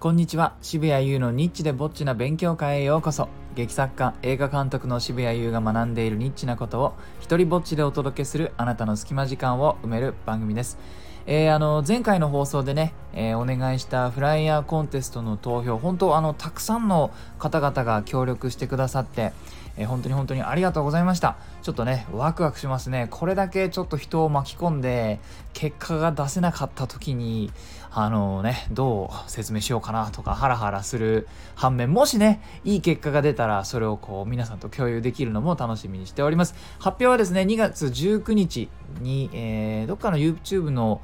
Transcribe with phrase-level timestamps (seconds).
[0.00, 0.54] こんにちは。
[0.62, 3.28] 渋谷優のニッチでぼっちな勉強会へようこそ。
[3.54, 10.78] 劇作家映画監督の渋谷優が学んでいるニッチなことを一人ぼっちでお届けするあなたの隙間時間を埋める番組です。
[11.26, 19.34] えー、あの前回の放送でね、えー、お願いしたフライヤーコンテストの投票本当あのたくさんの方々が協力してくださって、
[19.80, 21.36] えー、本当に本当にありがとうございました。
[21.62, 23.08] ちょっとねワクワクしますね。
[23.10, 25.20] これだけちょっと人を巻き込んで
[25.54, 27.50] 結果が出せなかった時に
[27.90, 36.54] あのねどう説明しようかなとかハラハラする反面もしねいい結果が出たらそれをこう皆さんと共有できるのも楽しみにしております。
[36.78, 38.68] 発表はですね2月19日
[39.00, 41.00] に、えー、どっかの YouTube の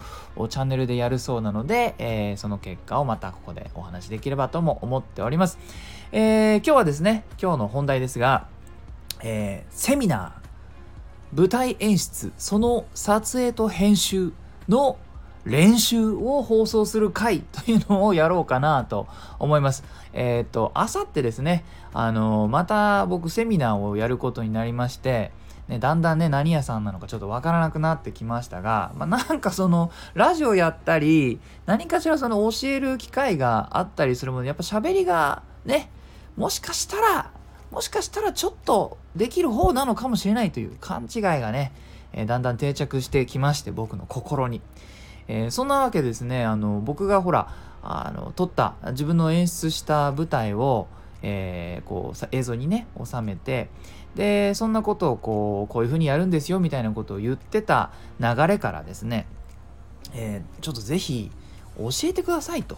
[0.51, 5.59] チャンネルでやるそうなので、えー、その結果をまたここでお話しできればとも思っております、
[6.13, 8.49] えー、今日はですね今日の本題ですが、
[9.23, 14.33] えー、セミナー舞台演出その撮影と編集
[14.69, 14.99] の
[15.45, 19.07] 練習を放送する回というのをやろうかなと
[19.39, 19.85] 思います。
[20.13, 25.31] えっ、ー、と、あさってですね、あのまた僕セミナーをやることになりまして、
[25.69, 35.91] ね、だんだんね何屋さんなのかちょっとわからなくなってきましたが、まあ、なんかそのラジオやったり何かしらその教える機会があったりするものでやっぱ喋りがね
[36.37, 37.31] もしかしたら
[37.77, 41.73] もしかしたらちょっとできる方なのかもしれないという勘違いがね、
[42.15, 44.63] えー、だんだん定着してきまして僕の心に、
[45.29, 47.53] えー、そんなわけですねあの僕がほら
[47.83, 50.89] あの撮った自分の演出した舞台を
[51.23, 53.69] えー、こう映像にね収めて
[54.15, 57.91] でそんなことをこうこういうふうにやるんですよみたいなことを言ってた
[58.21, 59.27] 流れからですね、
[60.15, 61.33] え、ちょっと是非
[61.79, 62.77] 教えてくださいと。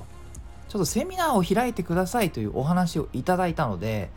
[0.68, 4.10] ちょっとセミナーを開いてくださいというお話をいただいたので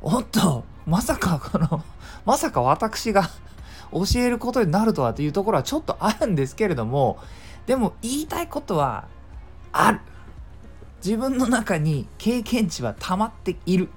[0.00, 1.84] おっとまさかこの
[2.24, 3.28] まさか私が
[3.92, 7.18] 教えることになるとはというところはちょっとあるんですけれども
[7.66, 9.06] でも言いたいことは
[9.72, 10.00] ある。
[11.04, 13.88] 自分の中に経験値は溜まっている。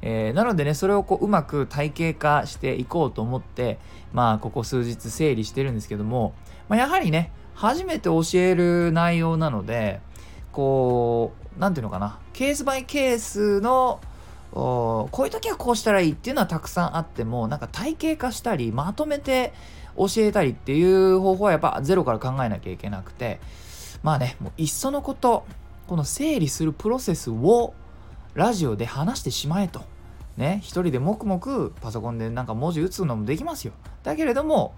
[0.00, 3.80] えー、なのでねそれをこううまく体系化していこうと思って
[4.12, 6.34] まあここ数日整理してるんですけども、
[6.68, 10.00] まあ、やはりね初めて教える内容なので
[10.52, 14.00] こう何て言うのかなケースバイケースの
[14.52, 19.52] こういう時はこうしたらいいっていうのはたくさんあってもなんか体系化したりまとめて
[19.96, 23.40] 教えたりっていう方法はやっぱゼロから考えなきゃいけなくて
[24.02, 25.44] まあねもういっそのこと
[25.86, 27.74] この整理するプロセスを
[28.34, 29.82] ラジオで話してしまえと。
[30.36, 33.72] ね、一人で黙々パソコンでなんか文字打つのもできますよ。
[34.04, 34.74] だけれども、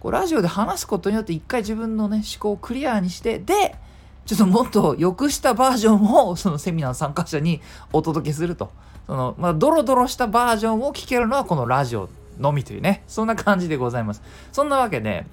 [0.00, 3.76] こうラジオで話すことによって一回自分のね、思考をクリアにして、で、
[4.24, 7.60] ちょっともっと良くしたバージョンをそのセミナーの参加者に
[7.92, 8.70] お届けすると。
[9.06, 14.22] その、まあ、ドロドロしたバージョンを聞けるのはこのラジオのみというね、そんな感じでございます。
[14.52, 15.26] そんなわけで、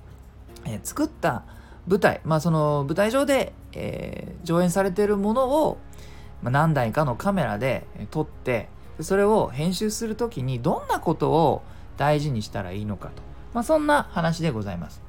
[0.66, 1.44] えー、作った
[1.88, 5.78] 舞台、まあその舞台上で、えー、上演されているものを
[6.42, 8.68] まあ、何台かのカメラで撮って
[9.00, 11.64] それを編集する時にどんなことを
[11.98, 13.22] 大事にしたらいいのかと、
[13.54, 15.02] まあ、そんな話でございます。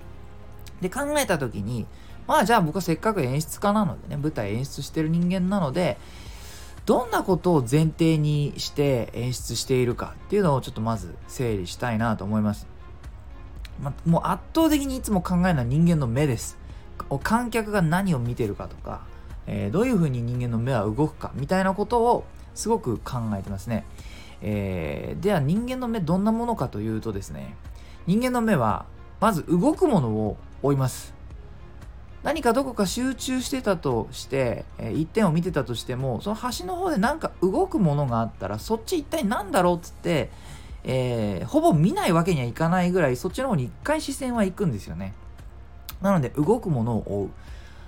[0.80, 1.86] で考えた時に
[2.26, 5.96] まあじゃあ僕はせっかく演出家なのでね舞台演出してる人間なので
[6.86, 12.66] どんなことを前提にして演出しているかっていうのをちょっとまず整理したいなと思います。
[13.80, 16.58] ま、もう圧倒的にいつも考えるのは人間の目です。
[17.22, 19.02] 観客が何を見てるかとか
[19.46, 23.84] えー、どういうふうに人間の目は動くかみたいなことをすごく考えてますね。
[24.40, 27.54] えー、では人間の目どんなものかというとですね
[28.08, 28.86] 人間の目は
[29.20, 31.14] まず動くものを追います
[32.22, 40.30] 何かどこか集中してたとして、えー、一点を見てたとしてもその端の方で何か動くものがあったらそっち一体何だろうっつって、
[40.84, 45.14] えー、ほぼ見ないわけにはいかないぐらいそっちの方に一回視線は行くんですよね。
[46.00, 47.30] なので動くものを追う。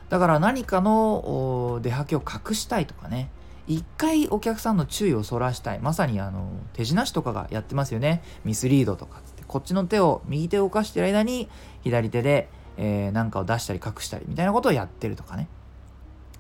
[0.09, 3.31] だから何かの出はけを隠したいとかね。
[3.67, 5.81] 一回お客さんの注意をそらしたい。
[5.81, 8.23] まさにあの手品師とかがやってますよね。
[8.45, 9.43] ミスリードとかって。
[9.47, 11.49] こっちの手を右手を動かしてる間に
[11.83, 15.49] 左手で、えー、かを出したり隠したりみたいなことをやってるとかね。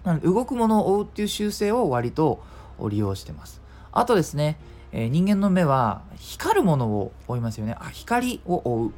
[0.04, 2.42] なので動くものを追うっていう習性を割と
[2.88, 3.60] 利用してます。
[3.92, 4.58] あとですね、
[4.92, 7.76] えー、人間の目は光るものを追いますよね。
[7.78, 8.92] あ光を追う。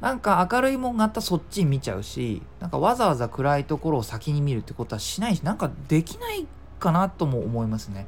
[0.00, 6.46] なんか明るいもんがあったらそっち見ちゃうしなんかわざわざ暗いところを先に見るってことはしないしなんかできない
[6.78, 8.06] かなとも思いますね。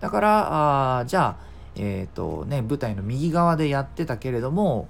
[0.00, 4.88] だからあじゃあえ、ー、とね舞台の右側でやってたけれども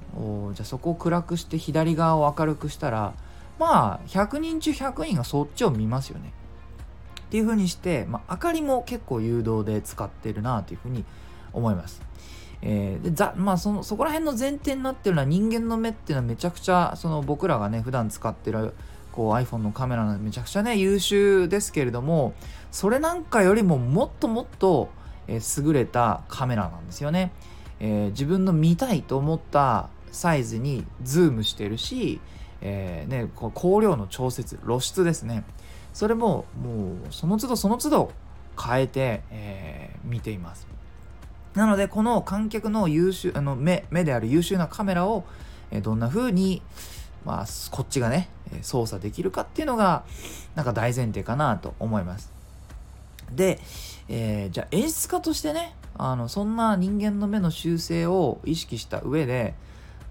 [0.54, 3.14] じゃあそこを暗くして左側を明るくしたら
[3.58, 6.32] まあ100人中100人がそっちを見ますよね。
[7.28, 11.04] っていう風にして、まあ、明かりも結構誘導で使ってるなというふうに
[11.52, 12.00] 思います。
[12.62, 18.72] えー、でざまあそのそこら辺の前提になってるのは人間の目っていうのはめちゃくちゃその僕らがね普段使ってる
[19.12, 22.34] こう iPhone のカメラなんめちゃくちゃね優秀ですけれども
[22.70, 24.88] それなんかよりももっともっと、
[25.28, 27.32] え優れたカメラなんですよね、
[27.80, 32.20] えー、自分の見たいと思ったサイズにズームしてるし、
[32.60, 35.44] えー、ね、こう光量の調節露出ですね。
[35.92, 38.12] それももうその都度その都度
[38.60, 40.66] 変えて、えー、見ています。
[41.54, 45.24] なのでこの観客の優秀あの目目である優秀なカメラを、
[45.70, 46.62] えどんな風に
[47.24, 48.30] まあ、こっちがね
[48.62, 50.04] 操作できるかっていうのが
[50.54, 52.32] なんか大前提かなと思います。
[53.30, 53.60] で、
[54.08, 59.54] えー、じゃあ演出家としてねあのそんな人間の目の修正を意識した上で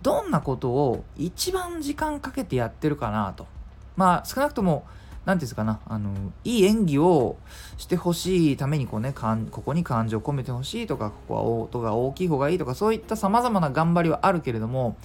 [0.02, 3.48] どんなことを一番時間かけてやってるかなと。
[3.96, 4.86] まあ少なくとも
[5.26, 6.14] 何て言うんですかなあの
[6.46, 7.38] いい演技を
[7.78, 14.96] してほしいためにこうねここに感情を込めてほしいとかここは音が大きい方がいいとかそういったさまざまな頑張りはあるけれども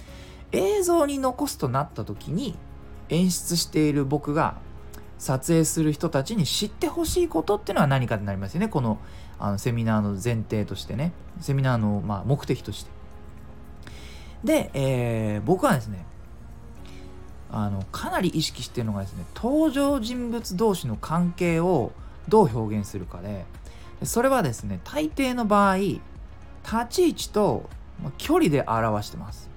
[0.53, 2.55] 映像に残すとなった時に
[3.09, 4.55] 演出している僕が
[5.17, 8.67] 撮影する人たちに知ってほしいことっていうのは何かになりますよね。
[8.67, 8.99] この
[9.39, 11.11] あのセミナーの前提としてね。
[11.41, 12.91] セミナーの、まあ、目的として。
[14.43, 16.05] で、えー、僕はですね
[17.49, 21.91] あのかなり意識してるのがですね登場人物同士の関係を
[22.27, 23.45] どう表現するかで
[24.03, 26.01] それはですね大抵の場合立
[26.89, 27.69] ち位置と
[28.17, 29.49] 距離で表してます。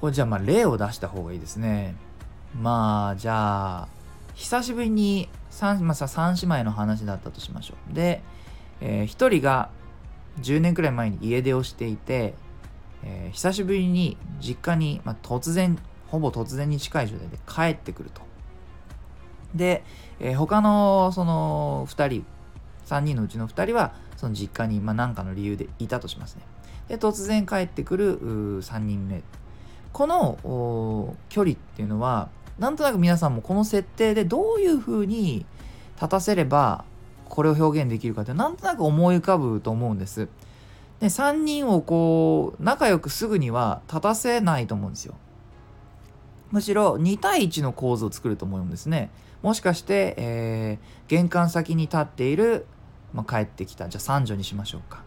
[0.00, 1.94] これじゃあまあ例を出した方がいいですね。
[2.60, 3.88] まあじゃあ
[4.34, 7.94] 久しぶりに 3,、まあ、3姉妹の話だったとしましょう。
[7.94, 8.22] で、
[8.80, 9.70] えー、人が
[10.40, 12.34] 10年くらい前に家出をしていて、
[13.02, 18.20] えー、久しぶりに実家に、まあ、突然ほぼ突然に近い状態で帰ってくると。
[19.54, 19.82] で、
[20.20, 22.26] えー、他のその2人
[22.86, 26.42] 3人のうちの2人はその実家に、まあ、何かの理由でいたとしますね。
[26.88, 29.22] で突然帰ってくる3人目。
[29.92, 35.44] この距離っていうのはなんとなく皆さんもこの設定でどういうふうに
[35.96, 36.84] 立たせれば
[37.28, 40.28] これを表現できるかってなんとなく思い浮かぶと思うんです。
[41.00, 45.14] で3人をこう仲良くすぐには立たせないと思うんですよ。
[46.50, 49.10] むしろ2対1の構図を作ると思うんですね。
[49.42, 52.66] もしかして、えー、玄関先に立っている、
[53.12, 55.02] まあ、帰ってきたじゃあ三女にしましょうか。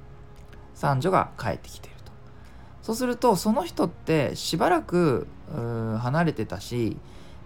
[0.75, 2.11] 三女が帰ってきていると。
[2.83, 5.27] そうするとその人ってしばらく
[5.99, 6.97] 離れてたし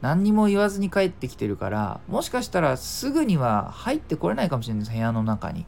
[0.03, 5.65] 何にも言わずに帰ってきてるからもしかしたらすぐには入ってこれないかもしれないです部屋の中に。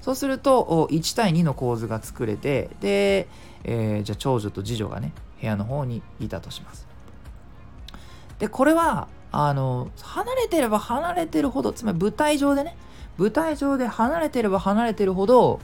[0.00, 3.28] そうすると1対2の構図が作れてで、
[3.62, 6.88] えー、じゃあ長女と次女がね部屋の方にいたとします。
[8.38, 12.74] でこれはあの離れてれば離れてるほどつまり舞台上でね
[13.18, 15.60] 舞台上で離れてれば離れてるほど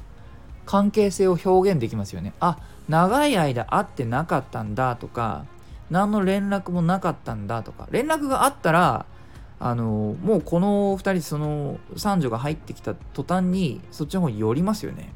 [0.66, 2.34] 関係性を表現できますよね。
[2.38, 5.46] あ長い間会ってなかったんだとか
[5.90, 7.88] 何の連絡もなかったんだとか。
[7.90, 9.06] 連絡があったら
[9.60, 15.12] あのもうこの2人その三女が入ってきた途端にそっちの方に寄りますよね。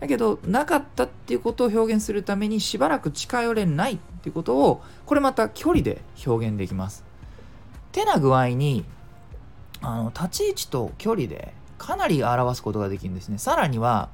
[0.00, 7.04] だけどなかったっていうことを表現するためにしばらく近寄れないっていうことをこれまた距離で表現できます。
[7.92, 8.84] てな具合に
[9.80, 13.38] あの立ち位置と距離でかなり表すことができるんですね。
[13.38, 14.08] さらには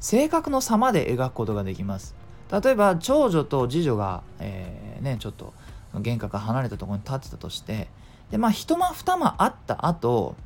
[0.00, 2.14] 性格の差まで描くことができます。
[2.50, 5.52] 例えば長女と次女が、えー、ねちょっと
[5.94, 7.88] 玄関から離れたところに立ってたとして
[8.30, 10.36] でまあ一間二間あった後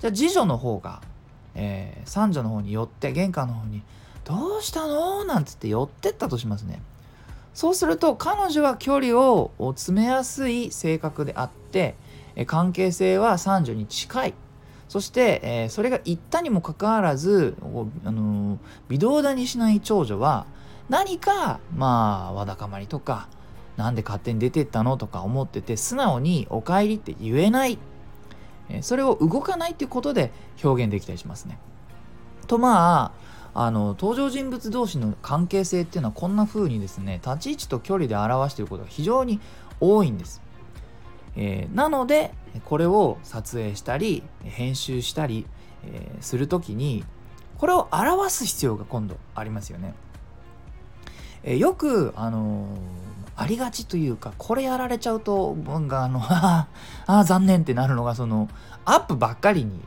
[0.00, 1.02] じゃあ次女の方が、
[1.54, 3.82] えー、三女の方に寄って玄関の方に
[4.24, 6.80] 「どうしたの?」なんつって寄ってったとしますね
[7.54, 11.94] そうすると彼女は距離を詰めやすい性格であって
[12.46, 14.34] 関係性は三女に近い
[14.88, 17.56] そして、えー、それが言ったにもかかわらず、
[18.04, 20.46] あのー、微動だにしない長女は
[20.88, 23.28] 何かまあわだかまりとか
[23.76, 27.78] なんで勝手に出てったのとか思ってて素直に「お帰り」って言えない、
[28.80, 30.32] それを動かないっていうことで
[30.64, 31.58] 表現できたりしますね。
[32.46, 33.12] とま
[33.54, 39.40] ああの登場人物同士の関係性っていうのはこんな風にですね立ち位置と距離で表していることが非常に
[39.80, 40.42] 多いんです。
[41.36, 42.32] えー、なので
[42.64, 45.46] これを撮影したり編集したり、
[45.84, 47.04] えー、する時に
[47.58, 49.94] これを表す必要が今度ありますよね。
[51.42, 52.66] えー、よくあの
[53.36, 56.68] ありがちというかこれやられちゃうとがあの あ
[57.06, 58.48] あ残念ってなるのがその
[58.84, 59.80] アップばっかりに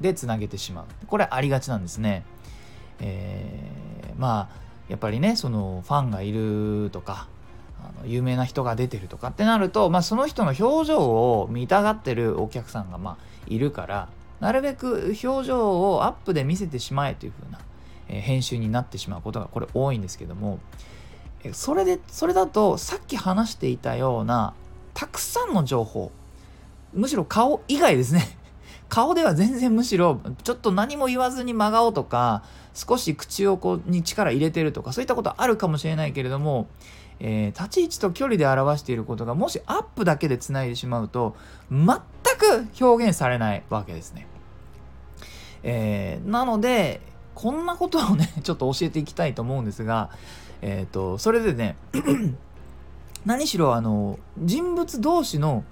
[0.00, 2.24] でつなげてしまうこれありがちなんですね。
[3.00, 7.28] えー、まあやっぱりねそのファンがいるとか
[7.82, 13.16] あの有名な人が出てるとかってなると、まあ、その人の表情を見たがってるお客さんがまあ
[13.46, 14.08] いるから
[14.40, 17.58] なるべく表情をアップで見せてしまえという風な、
[18.08, 20.58] えー、編集になってしまうことがこれ多いんですけども
[21.52, 24.54] それでそれだとさっき話していたような
[24.94, 26.10] たくさんの情報
[26.92, 28.38] むしろ顔以外ですね
[28.88, 36.66] 顔では全然むしろちょっと何も言わずに真顔とか少し口をこうに力入れてるとかそういったことあるかもしれないけれども、
[37.20, 41.36] えー、立ち位置と距離で表していることがもしアップだけでつないでしまうと
[41.70, 41.86] 全
[42.38, 44.26] く表現されないわけですね。
[45.62, 47.00] えー、なので
[47.34, 50.10] こんなことをね ちょっと教えていきたいと思うんですが、
[50.64, 51.76] えっ、ー、とそれでね
[53.26, 55.62] 何しろあの人物同士の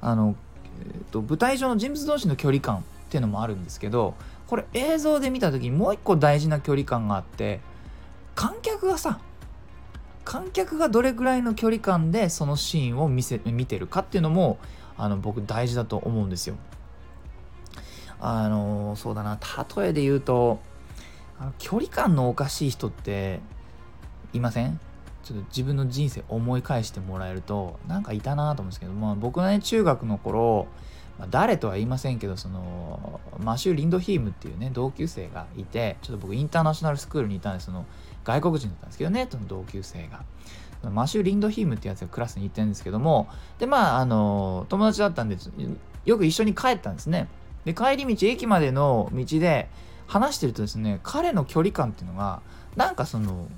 [0.00, 0.36] あの
[0.78, 4.14] えーと、舞台上の人物同士の距離感っていうのもあるんですけど
[4.46, 7.60] これ映像で見た時にもう一個大事な距離感があって
[8.34, 9.20] 観客がさ
[10.24, 14.58] 観客がどれぐらいの距離感でそのシーンを見せ見てるかっていうのも
[14.98, 16.56] あの僕大事だと思うんですよ。
[18.20, 19.38] あのそうだな
[19.76, 20.60] 例えで言うと
[21.58, 23.40] 距離感のおかしい人って
[24.36, 24.80] いません？
[25.24, 30.68] ちょっと自分の人生思い返してもらえるとなんかいたなと思うんですけど、まあ、僕はね中学の頃、
[31.18, 37.86] まあ、誰とは言いませんけどそのマシュー・リンドヒームっていうね同級生がいてちょっと僕インターナショナルスクールにいたんでその
[38.24, 40.22] 外国人だったんですけどねその同級生が。
[40.90, 43.28] マシュー・リンドヒームってやつがクラスに行ってるんですけども
[43.58, 45.36] でまああの友達だったんで
[46.04, 47.26] よく一緒に帰ったんですね
[47.64, 49.68] で帰り道駅までの道で
[50.06, 52.40] 話してるとですね彼の距離感っていうのが
[52.76, 53.48] なんかその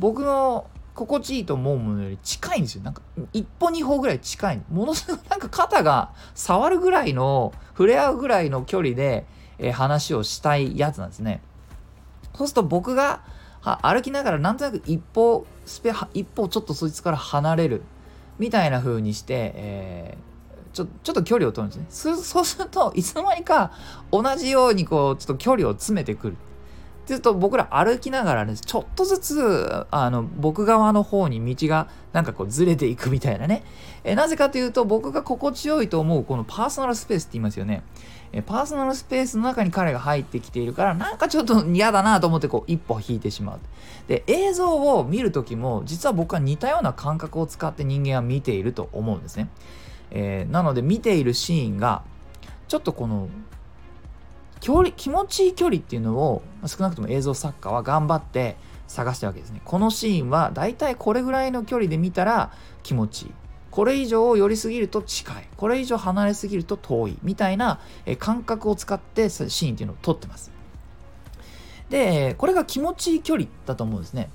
[0.00, 2.82] 僕の心地いいと思うものより近いんですよ。
[2.82, 3.02] なんか
[3.32, 4.62] 一歩二歩ぐらい近い。
[4.70, 9.26] ものすごい なんか肩が触るぐらいの、触れ合うぐらいの距離で、
[9.58, 11.42] えー、話をしたいやつなんですね。
[12.34, 13.20] そうすると僕が
[13.82, 17.82] 歩きながらなんとなく一歩、スペ一歩ちょっとそいつから離れる
[18.38, 22.16] みたいな風にして、えー、ちょちょっと距離を取るんですね。
[22.16, 23.72] そうするといつの間にか
[24.10, 26.36] 同じようにこうちょっと距離を詰めてくる。
[27.10, 33.64] ずっと僕ら歩きながらね、ちょっとずつ、あの、僕側の方に道がなんかこうずれていくみたいなね。
[34.04, 37.82] えなぜかというと、僕が心地よいと思うこのパーソナルスペースって言いますよね。
[38.32, 43.58] えパーソナルスペースの中に彼が入ってきているから、なんかちょっと嫌だなと思ってこう一歩引いてしまう。
[44.06, 49.48] で、映像を見るときも、実は僕は似たような感覚を使って人間は見ていると思うんですね。
[50.12, 52.04] えー、なので見ているシーンが、
[52.68, 53.28] ちょっとこの
[54.60, 59.60] 距離気持ちいい距離っていうのを少なくとも映像作家は頑張って探したわけですね。
[59.64, 62.52] このシーンはだいたいこれぐらいの距離で見たら
[62.82, 63.30] 気持ちいい。
[63.70, 65.48] これ以上寄りすぎると近い。
[65.56, 67.18] これ以上離れすぎると遠い。
[67.22, 67.80] みたいな
[68.18, 70.50] 感覚を使ってシーンっていうのを撮ってます。
[71.88, 74.28] でこれが気持ちいい距離だと思うんですね。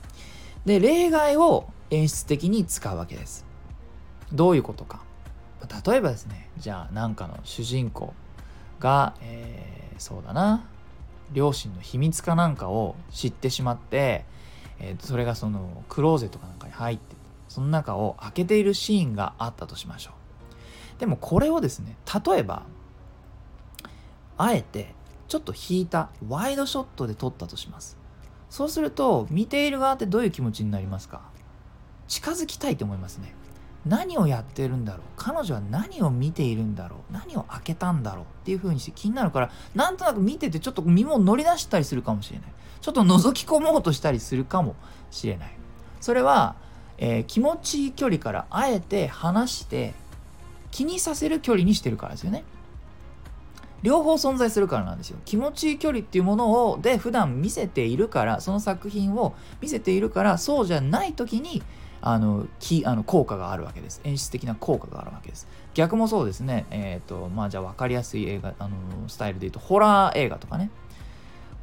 [0.65, 3.45] で例外を演出的に使うわけです。
[4.33, 5.03] どういうことか。
[5.85, 8.13] 例えばですねじゃあなんかの主人公
[8.79, 10.67] が、えーそうだな。
[11.31, 14.25] 両親の秘密かなんかを知ってしまって、
[14.77, 17.15] えー、それがそのクローゼットかなんかに入って
[17.47, 20.11] その中を開けているシーンがあったとしましょ
[20.97, 20.99] う。
[20.99, 22.63] でもこれをですね例えば
[24.37, 24.93] あえて
[25.29, 27.97] ちょっと引いたワイドショットで撮ったとします。
[28.49, 31.21] そうすると見ている側ってどういう気持ちになりますか？
[32.09, 33.33] 近づきたいと思いますね。
[33.85, 35.01] 何をやってるんだろう？
[35.15, 37.13] 彼女は何を見ているんだろう？
[37.13, 38.23] 何を開けたんだろう？
[38.23, 42.47] っていう風にして気になるからなんとなく見ててちょっと身も乗り出したりするかもしれない。
[42.81, 44.75] ちょっと覗き込もうとしたりするかも
[45.11, 45.51] しれない。
[46.01, 46.55] それは、
[46.97, 49.93] えー、気持ちいい距離からあえて離して
[50.71, 52.43] 気にさせる距離にしてるからですよね。
[53.81, 55.17] 両方存在するからなんですよ。
[55.25, 61.61] 気持ちいい距離っていうものをで普段見せているからその作品を見せているからそうじゃない時に
[62.07, 63.99] あのきあの効果があるわけです。
[64.03, 65.47] 演出的な効果があるわけです。
[65.73, 66.67] 逆もそうですね。
[66.69, 70.69] えっ、ー、と、まあじゃあ分かりやすい映画、あのスタイルで言うと、ホラー映画とかね。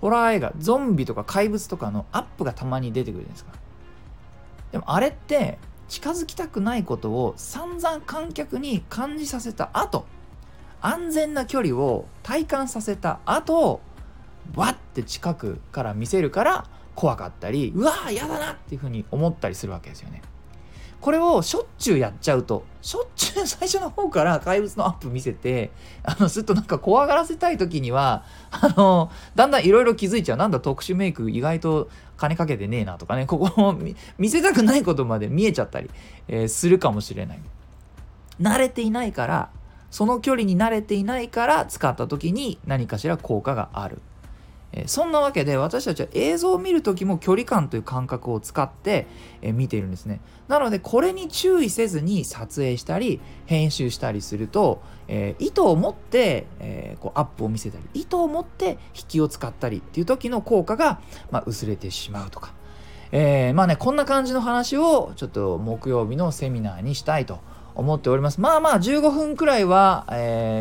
[0.00, 3.52] ホラー映画、ゾンビとか怪物とかのアップがたまに出てくるじゃないですか。
[4.72, 10.06] でもあれって、近づきたくないことを散々観客に感じさせた後、
[10.80, 13.80] 安全な距離を体感させた後、
[14.56, 20.20] わって近くから見せるから怖かったり、うわー嫌だなっていうふうに思ったりするわけですよね。
[21.02, 25.72] これをしょっちゅうやっちゃうと、しょっちゅう最初の方から怪物のアップ見せて、
[26.04, 30.38] あの、すっとなんか怖がらせたい時には、あの、だんだんいろいろ気づいちゃう。
[30.38, 33.76] なんだ特殊メイク意外と金かけてねえなとかね、ここを
[34.16, 35.90] 見せたくないことまで見えちゃったり、
[36.28, 37.40] えー、するかもしれない。
[38.40, 39.50] 慣れていないから、
[39.90, 44.00] その距離に慣れていないから使った時に何かしら効果がある。
[44.86, 49.06] そんなわけで私たちは映像を見る時も距離感という感覚を使って、
[49.42, 56.46] 見ているんですねなのでこれに注意せずに撮影したり編集したりすると、えー、意図を持って、
[57.00, 61.00] こうアップを見せたり意図を持って引きを使ったりっていう時の効果が、
[61.30, 62.54] まあ、薄れてしまうとか、
[63.10, 67.40] えー、まあねこんな感じの話をちょっと木曜日のセミナーにしたいと
[67.74, 68.40] 思っております。
[68.40, 70.06] まあまあ15分くらいは、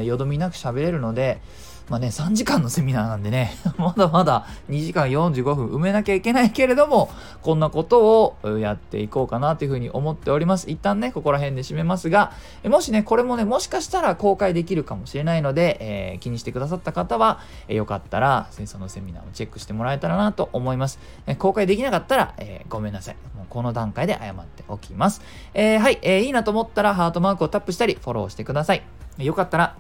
[0.04, 1.42] よどみなく喋れるので、
[1.90, 7.10] まあね、3時間のセミナーなんでね、 まだまだ2時間45分埋めなきゃいけないけれども、
[7.42, 10.70] こんなことをやっていこうかなというふうに思っております。
[10.70, 12.32] 一旦ね、ここら辺で締めますが、
[12.64, 21.00] もしね、これもね、もしかしたら公開できるかもしれないので、えー、気にしてくださった方は、えー、よかったら、そのセミナーをチェックしてもらえたらなと思います。
[21.28, 23.16] えー、公開できなかったら、え、ごめんなさい。
[23.36, 25.22] もうこの段階で謝っておきます。
[25.54, 28.84] え、はい、えー、いいなと思ったらハートマークをタップしたり、フォローしてください。
[29.18, 29.76] よかったら、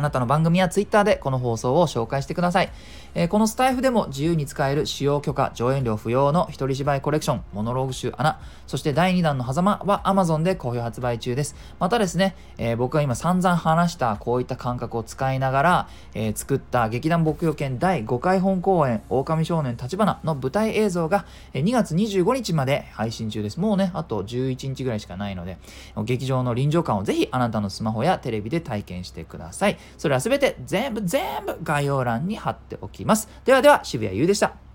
[0.00, 2.72] あなたの番組や Twitter でこの放送を紹介してください。
[3.14, 11.54] えー、このスタイフでも自由に使える使用許可、上演料不要の一人芝居コレクション、モノローグ集穴、そして第2弾の狭間は Amazon で好評発売中です。
[11.78, 23.60] またですね、えー、僕が今散々話したこういった感覚を使いながら、えー、作った劇団牧羊犬第5回本公演、狼少年立花の舞台映像が2月25日まで配信中です。
[23.60, 25.58] もうね、あと11日ぐらいしかないので、
[26.04, 29.76] 劇場の臨場感をぜひあなたのスマホやテレビで体験してください。
[29.98, 33.28] それはすべて全部全部概要欄に貼っておきます。
[33.44, 34.69] ではでは、渋谷優でした。